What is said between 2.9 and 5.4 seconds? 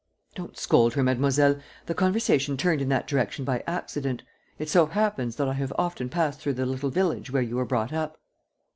direction by accident. It so happens